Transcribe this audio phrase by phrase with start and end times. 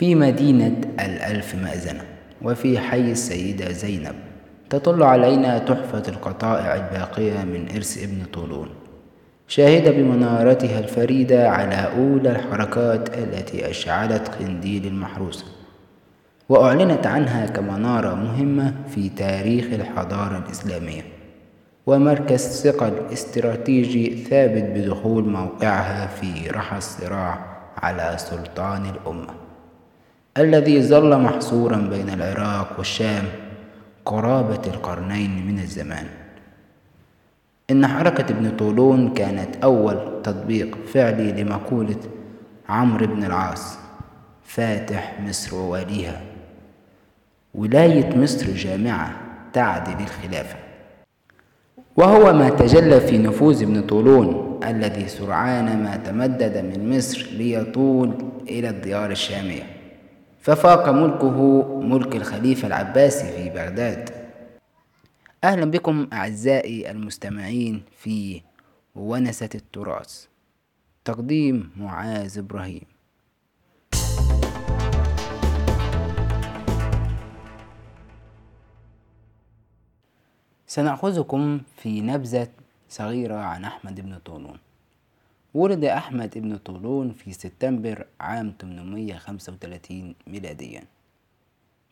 [0.00, 2.04] في مدينة الألف مأذنة
[2.42, 4.14] وفي حي السيدة زينب.
[4.70, 8.68] تطل علينا تحفة القطائع الباقية من إرث ابن طولون.
[9.48, 15.44] شاهدة بمنارتها الفريدة على أولى الحركات التي أشعلت قنديل المحروسة
[16.48, 21.02] وأعلنت عنها كمنارة مهمة في تاريخ الحضارة الإسلامية.
[21.86, 27.38] ومركز ثقل استراتيجي ثابت بدخول موقعها في رحى الصراع
[27.76, 29.49] على سلطان الأمة.
[30.38, 33.24] الذي ظل محصورا بين العراق والشام
[34.04, 36.06] قرابة القرنين من الزمان.
[37.70, 41.96] إن حركة ابن طولون كانت أول تطبيق فعلي لمقولة
[42.68, 43.78] عمرو بن العاص
[44.44, 46.20] فاتح مصر وواليها.
[47.54, 49.16] ولاية مصر جامعة
[49.52, 50.56] تعدل الخلافة
[51.96, 58.14] وهو ما تجلى في نفوذ ابن طولون الذي سرعان ما تمدد من مصر ليطول
[58.48, 59.79] إلى الديار الشامية.
[60.40, 64.10] ففاق ملكه ملك الخليفة العباسي في بغداد.
[65.44, 68.42] أهلا بكم أعزائي المستمعين في
[68.94, 70.26] ونسة التراث.
[71.04, 72.82] تقديم معاذ إبراهيم.
[80.66, 82.48] سنأخذكم في نبذة
[82.88, 84.58] صغيرة عن أحمد بن طولون.
[85.54, 90.82] ولد أحمد بن طولون في سبتمبر عام 835 ميلاديا.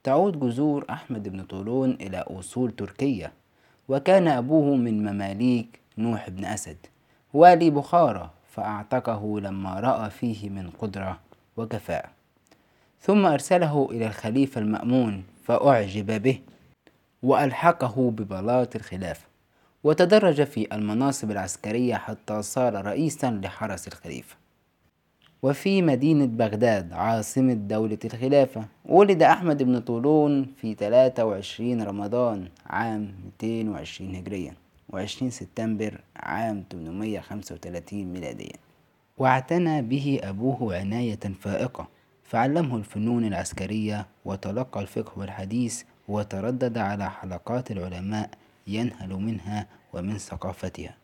[0.03, 3.33] تعود جذور أحمد بن طولون إلى أصول تركية
[3.89, 6.77] وكان أبوه من مماليك نوح بن أسد
[7.35, 11.21] والي بخارى فأعتقه لما رأى فيه من قدرة
[11.57, 12.11] وكفاءة.
[13.01, 16.41] ثم أرسله إلى الخليفة المأمون فأعجب به
[17.23, 19.28] وألحقه ببلاط الخلافة.
[19.85, 24.37] وتدرج في المناصب العسكرية حتى صار رئيسا لحرس الخليفة.
[25.43, 34.15] وفي مدينة بغداد عاصمة دولة الخلافة ولد أحمد بن طولون في 23 رمضان عام 220
[34.15, 34.55] هجريا
[34.93, 38.57] و20 سبتمبر عام 835 ميلاديا.
[39.19, 41.89] واعتنى به أبوه عناية فائقة
[42.25, 48.31] فعلمه الفنون العسكرية وتلقى الفقه والحديث وتردد على حلقات العلماء
[48.69, 50.95] ينهل منها ومن ثقافتها.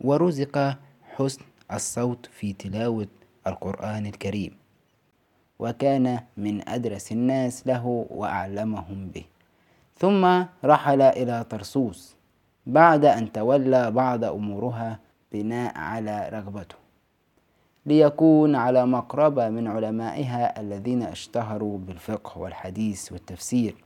[0.00, 0.76] ورزق
[1.16, 1.40] حسن
[1.72, 3.08] الصوت في تلاوة
[3.46, 4.56] القرآن الكريم.
[5.58, 9.24] وكان من أدرس الناس له وأعلمهم به.
[9.98, 12.16] ثم رحل إلى طرسوس.
[12.66, 14.98] بعد أن تولى بعض أمورها
[15.32, 16.76] بناء على رغبته.
[17.86, 23.85] ليكون على مقربة من علمائها الذين اشتهروا بالفقه والحديث والتفسير.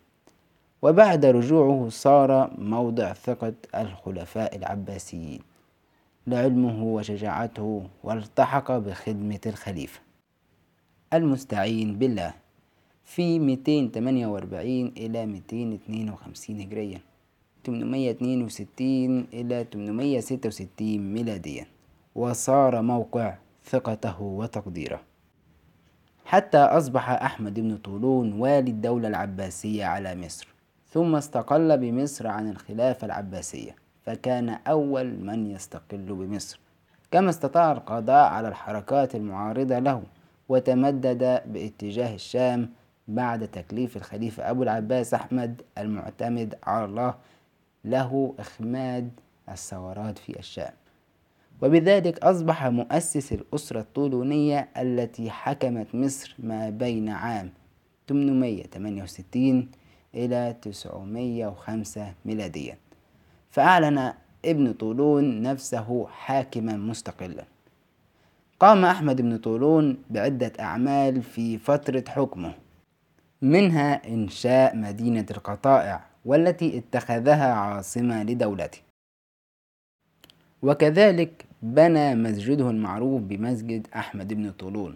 [0.82, 5.40] وبعد رجوعه صار موضع ثقة الخلفاء العباسيين.
[6.26, 10.00] لعلمه وشجاعته والتحق بخدمة الخليفة.
[11.14, 12.34] المستعين بالله
[13.04, 17.00] في 248 إلى 252 هجريا
[17.66, 21.66] 862 إلى 866 ميلاديا
[22.14, 25.00] وصار موقع ثقته وتقديره.
[26.24, 30.48] حتى أصبح أحمد بن طولون والي الدولة العباسية على مصر.
[30.90, 36.60] ثم استقل بمصر عن الخلافة العباسية فكان أول من يستقل بمصر.
[37.10, 40.02] كما استطاع القضاء على الحركات المعارضة له
[40.48, 42.70] وتمدد باتجاه الشام
[43.08, 47.14] بعد تكليف الخليفة أبو العباس أحمد المعتمد على الله
[47.84, 49.10] له إخماد
[49.48, 50.72] الثورات في الشام.
[51.62, 57.50] وبذلك أصبح مؤسس الأسرة الطولونية التي حكمت مصر ما بين عام
[58.08, 59.70] 868
[60.14, 62.76] إلى 905 ميلاديا.
[63.50, 64.12] فأعلن
[64.44, 67.44] ابن طولون نفسه حاكما مستقلا.
[68.60, 72.54] قام أحمد بن طولون بعدة أعمال في فترة حكمه
[73.42, 78.78] منها إنشاء مدينة القطائع والتي اتخذها عاصمة لدولته.
[80.62, 84.94] وكذلك بنى مسجده المعروف بمسجد أحمد بن طولون.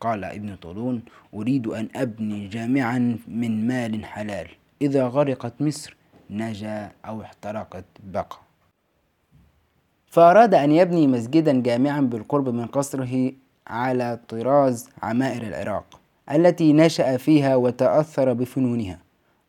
[0.00, 1.02] قال ابن طولون
[1.34, 4.48] أريد أن أبني جامعا من مال حلال.
[4.82, 5.96] إذا غرقت مصر
[6.30, 8.38] نجا أو احترقت بقى.
[10.06, 13.32] فأراد أن يبني مسجدا جامعا بالقرب من قصره
[13.66, 16.00] على طراز عمائر العراق
[16.32, 18.98] التي نشأ فيها وتأثر بفنونها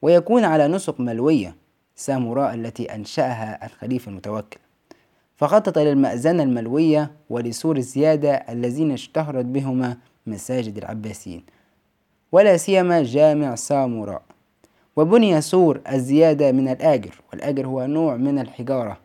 [0.02, 1.56] ويكون على نسق ملوية
[1.95, 4.60] ساموراء التي أنشأها الخليفة المتوكل.
[5.36, 9.98] فخطط للمأذنة الملوية ولسور الزيادة الذين اشتهرت بهما
[10.30, 11.44] مساجد العباسيين
[12.31, 14.22] ولا سيما جامع ساموراء
[14.96, 18.98] وبني سور الزيادة من الآجر والآجر هو نوع من الحجارة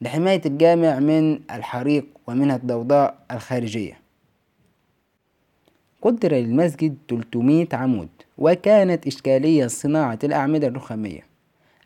[0.00, 4.00] لحماية الجامع من الحريق ومن الضوضاء الخارجية.
[6.02, 8.08] قدر للمسجد 300 عمود
[8.38, 11.20] وكانت إشكالية صناعة الأعمدة الرخامية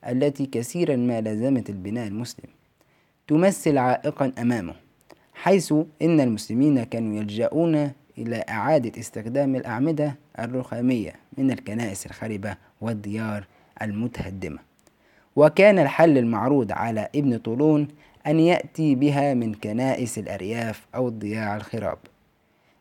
[0.08, 2.50] التي كثيرا ما لازمت البناء المسلم
[3.28, 4.74] تمثل عائقا أمامه
[5.34, 5.72] حيث
[6.02, 13.46] إن المسلمين كانوا يلجؤون إلى إعادة استخدام الأعمدة الرخامية من الكنائس الخربة والديار
[13.82, 14.58] المتهدمة.
[15.36, 17.88] وكان الحل المعروض على ابن طولون
[18.26, 21.98] أن يأتي بها من كنائس الأرياف أو الضياع الخراب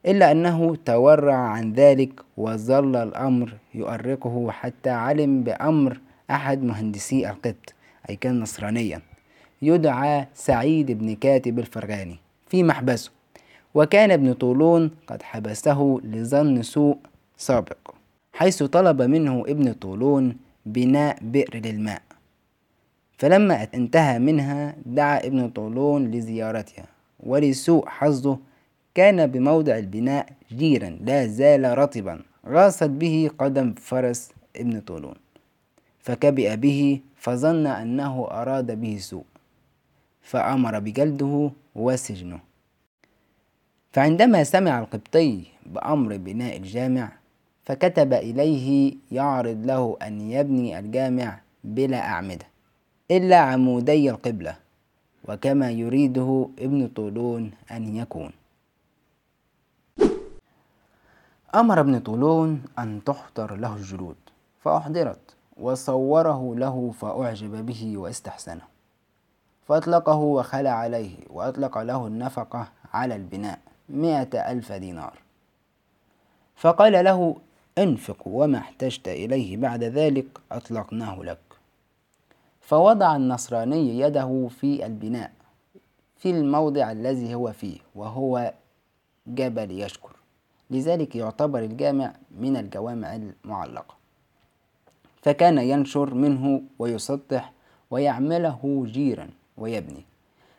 [0.06, 6.00] إلا أنه تورع عن ذلك وظل الأمر يؤرقه حتى علم بأمر
[6.32, 7.74] أحد مهندسي القبط
[8.10, 9.02] أي كان نصرانيا
[9.62, 13.12] يدعى سعيد بن كاتب الفرغاني في محبسه.
[13.74, 16.98] وكان ابن طولون قد حبسه لظن سوء
[17.38, 17.96] سابق
[18.34, 22.02] حيث طلب منه ابن طولون بناء بئر للماء.
[23.18, 26.86] فلما انتهى منها دعا ابن طولون لزيارتها
[27.20, 28.38] ولسوء حظه
[28.96, 35.16] كان بموضع البناء جيرا لا زال رطبا غاصت به قدم فرس ابن طولون.
[36.00, 39.24] فكبئ به فظن أنه أراد به سوء
[40.22, 42.40] فأمر بجلده وسجنه.
[43.94, 47.12] فعندما سمع القبطي بأمر بناء الجامع
[47.63, 52.45] فكتب إليه يعرض له أن يبني الجامع بلا أعمدة
[53.12, 54.56] إلا عمودي القبلة
[55.28, 58.31] وكما يريده ابن طولون أن يكون.
[61.56, 64.16] أمر ابن طولون أن تحضر له الجلود
[64.62, 68.62] فأحضرت وصوره له فأعجب به واستحسنه
[69.68, 73.60] فأطلقه وخلع عليه وأطلق له النفقة على البناء.
[73.90, 75.14] مئة ألف دينار.
[76.56, 77.36] فقال له
[77.78, 81.40] انفق وما احتجت إليه بعد ذلك أطلقناه لك.
[82.62, 85.32] فوضع النصراني يده في البناء
[86.18, 88.54] في الموضع الذي هو فيه وهو
[89.28, 90.16] جبل يشكر.
[90.70, 93.96] لذلك يعتبر الجامع من الجوامع المعلقة.
[95.22, 97.52] فكان ينشر منه ويسطح
[97.92, 100.06] ويعمله جيرا ويبني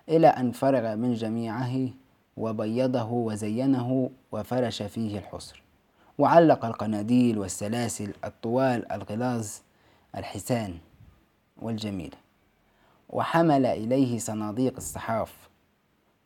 [0.08, 1.88] إلى أن فرغ من جميعه
[2.36, 5.62] وبيضه وزينه وفرش فيه الحصر.
[6.18, 9.48] وعلق القناديل والسلاسل الطوال الغلاظ
[10.16, 10.78] الحسان
[11.62, 12.16] والجميلة
[13.10, 15.48] وحمل إليه صناديق الصحاف.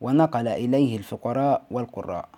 [0.01, 2.29] ونقل إليه الفقراء والقراء.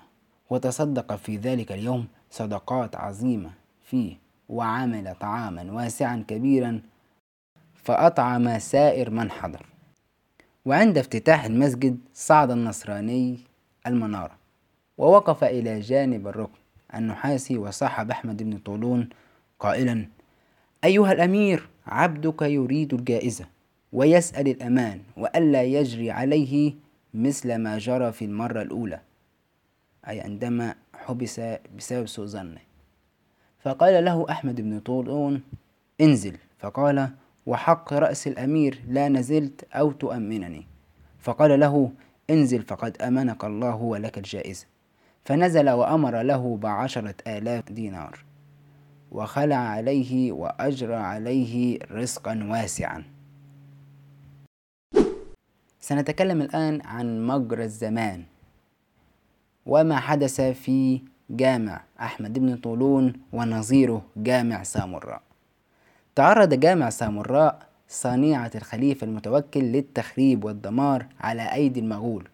[0.50, 3.51] وتصدق في ذلك اليوم صدقات عظيمة
[3.83, 4.17] فيه.
[4.50, 6.81] وعمل طعاما واسعا كبيرا.
[7.75, 9.65] فأطعم سائر من حضر.
[10.65, 13.39] وعند افتتاح المسجد صعد النصراني
[13.88, 14.38] المنارة.
[14.98, 16.60] ووقف إلى جانب الركن.
[16.95, 19.10] النحاسي وصاحب أحمد بن طولون
[19.60, 20.06] قائلا
[20.83, 23.45] أيها الأمير عبدك يريد الجائزة
[23.94, 26.74] ويسأل الأمان وألا يجري عليه
[27.13, 29.00] مثل ما جرى في المرة الأولى.
[30.07, 31.42] أي عندما حبس
[31.77, 32.62] بسبب سوء ظنه
[33.60, 35.42] فقال له أحمد بن طولون
[36.01, 36.38] انزل.
[36.60, 37.10] فقال
[37.45, 40.66] وحق رأس الأمير لا نزلت أو تؤمنني.
[41.19, 41.92] فقال له
[42.31, 44.66] انزل فقد أمنك الله ولك الجائزة
[45.25, 48.25] فنزل وأمر له بعشرة آلاف دينار.
[49.12, 53.04] وخلع عليه وأجرى عليه رزقا واسعا.
[55.80, 58.24] سنتكلم الآن عن مجرى الزمان.
[59.66, 65.22] وما حدث في جامع أحمد بن طولون ونظيره جامع سامراء.
[66.15, 72.27] تعرض جامع سامراء صنيعة الخليفة المتوكل للتخريب والدمار على أيدي المغول.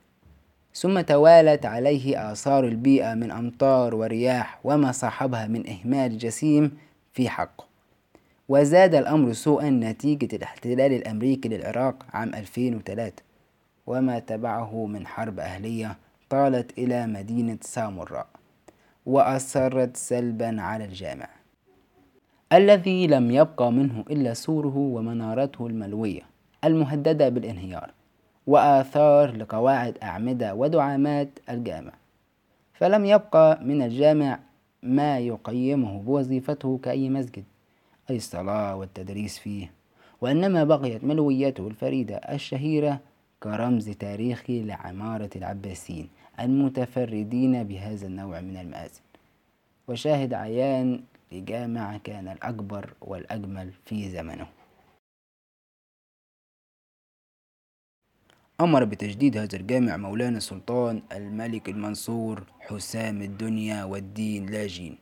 [0.79, 6.77] ثم توالت عليه آثار البيئة من أمطار ورياح وما صاحبها من إهمال جسيم
[7.13, 7.65] في حقه.
[8.50, 13.24] وزاد الأمر سوءا نتيجة الاحتلال الأمريكي للعراق عام 2003
[13.88, 15.98] وما تبعه من حرب أهلية
[16.29, 18.27] طالت إلى مدينة سامراء
[19.05, 21.29] وأثرت سلبا على الجامع.
[22.53, 26.22] الذي لم يبقى منه إلا سوره ومنارته الملوية
[26.63, 27.96] المهددة بالانهيار.
[28.47, 31.91] وآثار لقواعد أعمدة ودعامات الجامع.
[32.73, 34.39] فلم يبقى من الجامع
[34.83, 37.43] ما يقيمه بوظيفته كأي مسجد
[38.09, 39.71] أي الصلاة والتدريس فيه.
[40.21, 42.99] وإنما بقيت ملويته الفريدة الشهيرة
[43.43, 49.01] كرمز تاريخي لعمارة العباسيين المتفردين بهذا النوع من المآذن
[49.87, 51.01] وشاهد عيان
[51.31, 54.47] لجامع كان الأكبر والأجمل في زمنه.
[58.61, 64.97] أمر بتجديد هذا الجامع مولانا السلطان الملك المنصور حسام الدنيا والدين لاجين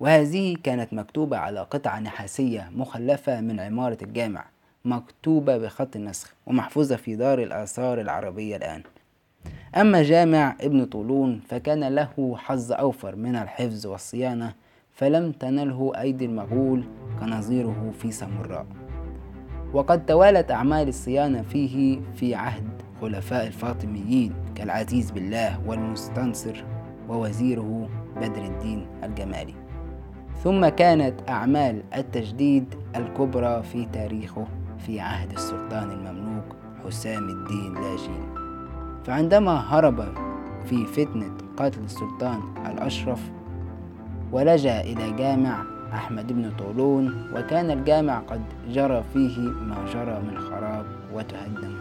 [0.00, 4.44] وهذه كانت مكتوبة على قطعة نحاسية مخلفة من عمارة الجامع
[4.84, 8.82] مكتوبة بخط النسخ ومحفوظة في دار الآثار العربية الآن.
[9.76, 14.54] أما جامع ابن طولون فكان له حظ أوفر من الحفظ والصيانة
[14.92, 16.84] فلم تنله أيدي المغول
[17.20, 18.66] كنظيره في سامراء
[19.72, 26.64] وقد توالت أعمال الصيانة فيه في عهد خلفاء الفاطميين كالعزيز بالله والمستنصر
[27.08, 29.54] ووزيره بدر الدين الجمالي.
[30.44, 34.46] ثم كانت أعمال التجديد الكبرى في تاريخه
[34.78, 36.44] في عهد السلطان المملوك
[36.84, 38.34] حسام الدين لاجين.
[39.04, 40.04] فعندما هرب
[40.64, 43.30] في فتنة قتل السلطان الأشرف
[44.32, 50.86] ولجأ إلى جامع أحمد بن طولون وكان الجامع قد جرى فيه ما جرى من خراب
[51.14, 51.74] وتهدم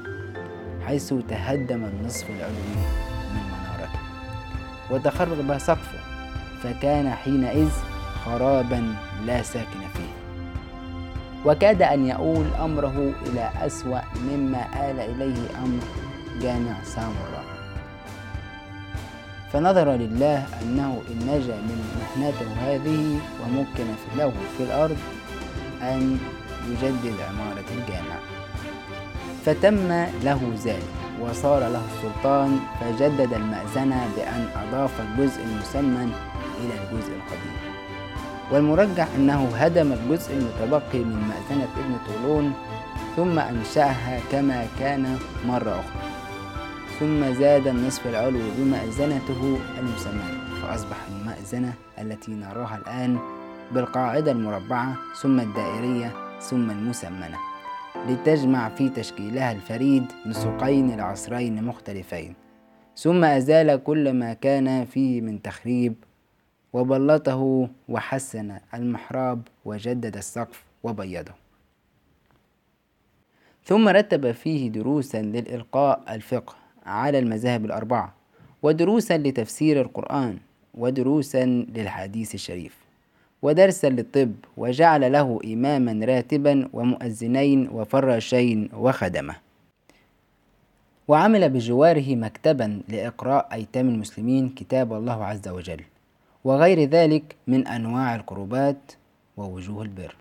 [0.88, 2.76] حيث تهدم النصف العلوي
[3.34, 4.00] من منارته.
[4.92, 6.00] وتخرب سقفه
[6.64, 7.70] فكان حينئذ
[8.26, 8.94] خرابا
[9.26, 10.14] لا ساكن فيه.
[11.46, 15.84] وكاد أن يؤول أمره إلى أسوأ مما آل إليه أمر
[16.42, 17.39] جامع سامراء
[19.54, 23.88] فنظر لله أنه إن نجا من محنته هذه ومكن
[24.18, 24.98] له في الأرض
[25.82, 26.18] أن
[26.70, 28.18] يجدد عمارة الجامع.
[29.46, 29.92] فتم
[30.24, 36.12] له ذلك وصار له السلطان فجدد المأذنة بأن أضاف الجزء المسمن
[36.62, 37.58] إلى الجزء القديم.
[38.52, 42.54] والمرجح أنه هدم الجزء المتبقي من مأذنة ابن طولون
[43.16, 46.09] ثم أنشأها كما كان مرة أخرى.
[47.00, 53.20] ثم زاد النصف العلوي بمأذنته المسمنة فأصبح المأذنة التي نراها الآن
[53.72, 57.38] بالقاعدة المربعة ثم الدائرية ثم المسمنة.
[58.08, 62.36] لتجمع في تشكيلها الفريد نسقين العصرين مختلفين.
[62.98, 65.96] ثم أزال كل ما كان فيه من تخريب
[66.74, 71.34] وبلطه وحسن المحراب وجدد السقف وبيضه.
[73.66, 76.59] ثم رتب فيه دروسا للإلقاء الفقه.
[76.90, 78.14] على المذاهب الأربعة
[78.64, 80.38] ودروسا لتفسير القرآن
[80.74, 82.78] ودروسا للحديث الشريف
[83.42, 89.36] ودرسا للطب وجعل له إماما راتبا ومؤذنين وفراشين وخدمة.
[91.08, 95.82] وعمل بجواره مكتبا لإقراء أيتام المسلمين كتاب الله عز وجل
[96.44, 98.92] وغير ذلك من أنواع القربات
[99.38, 100.16] ووجوه البر.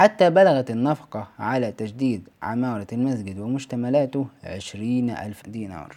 [0.00, 5.96] حتى بلغت النفقة على تجديد عمارة المسجد ومشتملاته عشرين ألف دينار.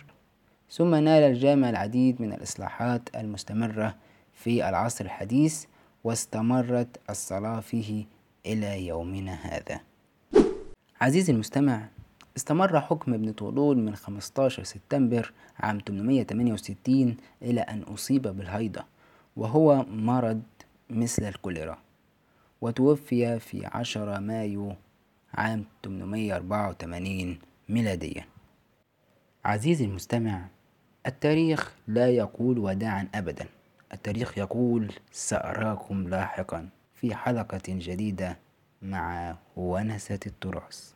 [0.72, 3.96] ثم نال الجامع العديد من الإصلاحات المستمرة
[4.34, 5.66] في العصر الحديث
[6.04, 8.06] واستمرت الصلاة فيه
[8.46, 9.80] إلى يومنا هذا.
[11.02, 11.88] عزيزي المستمع
[12.38, 18.84] استمر حكم ابن طولون من 15 سبتمبر عام 868 إلى أن أصيب بالهيضة
[19.36, 20.42] وهو مرض
[20.90, 21.78] مثل الكوليرا.
[22.64, 24.76] وتوفي في عشرة مايو
[25.34, 27.40] عام 884
[27.70, 28.26] ميلاديا
[29.46, 30.48] عزيزي المستمع
[31.08, 33.46] التاريخ لا يقول وداعا أبدا.
[33.94, 38.38] التاريخ يقول سأراكم لاحقا في حلقة جديدة
[38.82, 40.94] مع ونسة التراث.